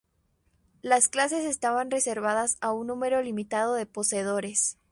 Las 0.81 1.09
clases 1.09 1.45
estaban 1.45 1.91
reservadas 1.91 2.57
a 2.59 2.71
un 2.71 2.87
número 2.87 3.21
limitado 3.21 3.75
de 3.75 3.85
poseedores. 3.85 4.79